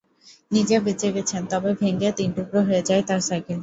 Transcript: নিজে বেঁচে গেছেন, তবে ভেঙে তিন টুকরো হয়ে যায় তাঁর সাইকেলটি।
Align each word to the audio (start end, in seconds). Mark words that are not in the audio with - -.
নিজে 0.51 0.75
বেঁচে 0.85 1.09
গেছেন, 1.15 1.41
তবে 1.51 1.69
ভেঙে 1.79 2.09
তিন 2.17 2.29
টুকরো 2.35 2.59
হয়ে 2.67 2.85
যায় 2.87 3.03
তাঁর 3.07 3.21
সাইকেলটি। 3.27 3.59